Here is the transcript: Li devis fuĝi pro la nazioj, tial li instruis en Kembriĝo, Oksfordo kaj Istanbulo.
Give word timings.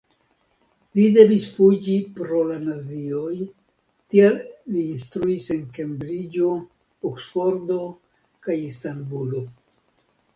Li 0.99 1.03
devis 1.15 1.43
fuĝi 1.57 1.97
pro 2.19 2.39
la 2.51 2.55
nazioj, 2.61 3.33
tial 4.13 4.39
li 4.77 4.85
instruis 4.93 5.45
en 5.57 5.61
Kembriĝo, 5.75 6.49
Oksfordo 7.11 7.77
kaj 8.49 8.57
Istanbulo. 8.71 9.43